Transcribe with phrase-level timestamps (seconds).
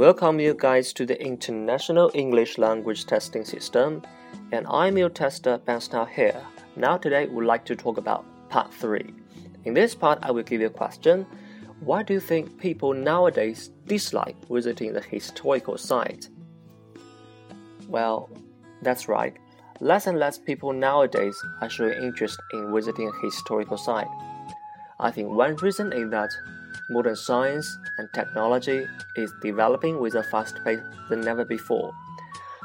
[0.00, 4.00] Welcome you guys to the International English Language Testing System,
[4.50, 6.40] and I'm your tester Ben Star here.
[6.74, 9.12] Now today we'd like to talk about part 3.
[9.66, 11.26] In this part I will give you a question.
[11.80, 16.30] Why do you think people nowadays dislike visiting the historical site?
[17.86, 18.30] Well,
[18.80, 19.36] that's right.
[19.80, 24.08] Less and less people nowadays are showing interest in visiting a historical site.
[24.98, 26.30] I think one reason is that
[26.90, 28.86] modern science and technology
[29.16, 31.94] is developing with a faster pace than ever before.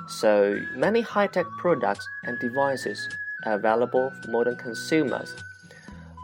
[0.07, 3.07] So many high-tech products and devices
[3.45, 5.35] are available for modern consumers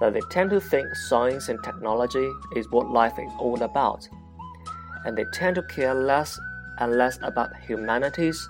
[0.02, 4.10] But they tend to think science and technology is what life is all about.
[5.06, 6.40] And they tend to care less
[6.80, 8.50] and less about humanities,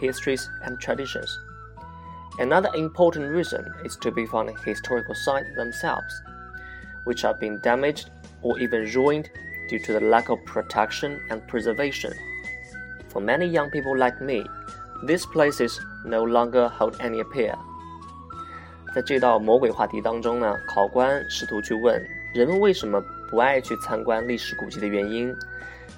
[0.00, 1.36] histories, and traditions.
[2.38, 6.22] Another important reason is to be found in historical sites themselves,
[7.02, 8.10] which have been damaged
[8.43, 9.25] or even ruined
[9.69, 12.11] due to the lack of protection and preservation.
[13.11, 14.43] For many young people like me,
[15.05, 17.57] these places no longer hold any appeal.
[18.93, 25.35] 在这道魔鬼话题当中呢，考官试图去问人们为什么不爱去参观历史古迹的原因。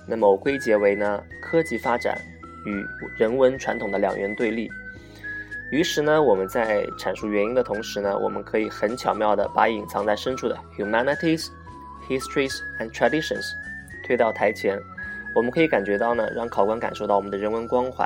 [0.08, 2.20] 那么我归结为呢，科技发展
[2.66, 2.86] 与
[3.18, 4.70] 人文传统的两元对立。
[5.72, 11.48] 于是呢，我们在阐述原因的同时呢，我们可以很巧妙的把隐藏在深处的 humanities、
[12.08, 13.46] histories and traditions
[14.06, 14.80] 推到台前。
[15.34, 18.06] 我们可以感觉到呢，让考官感受到我们的人文关怀。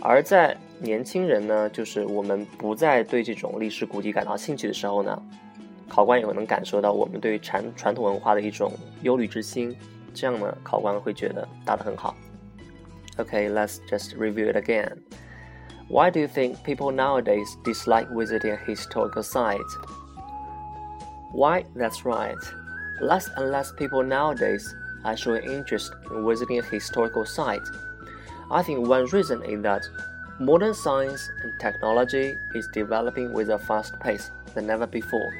[0.00, 5.22] 而在年轻人呢，就是我们不再对这种历史古迹感到兴趣的时候呢，
[5.88, 8.70] 考官也能感受到我们对传传统文化的一种
[9.02, 9.74] 忧虑之心。
[10.12, 12.14] 这样呢，考官会觉得答得很好。
[13.16, 14.98] Okay, let's just review it again.
[15.88, 19.60] Why do you think people nowadays dislike visiting a historical site?
[21.32, 22.36] Why, that's right.
[23.01, 27.67] Less and less people nowadays are showing interest in visiting historical site.
[28.51, 29.87] I think one reason is that
[30.39, 35.31] modern science and technology is developing with a fast pace than ever before.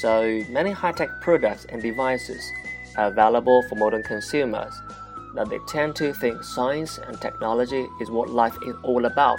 [0.00, 2.52] So many high-tech products and devices
[2.96, 4.74] are available for modern consumers
[5.34, 9.38] that they tend to think science and technology is what life is all about,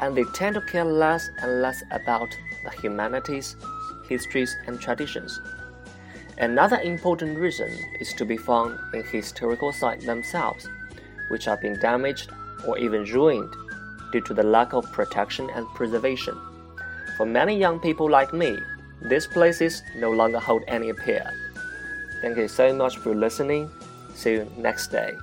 [0.00, 2.28] and they tend to care less and less about
[2.64, 3.56] the humanities,
[4.08, 5.40] histories, and traditions.
[6.38, 10.68] Another important reason is to be found in historical sites themselves,
[11.28, 12.30] which have been damaged
[12.66, 13.52] or even ruined
[14.10, 16.36] due to the lack of protection and preservation.
[17.16, 18.58] For many young people like me,
[19.02, 21.26] these places no longer hold any appeal.
[22.20, 23.70] Thank you so much for listening.
[24.14, 25.14] See you next day.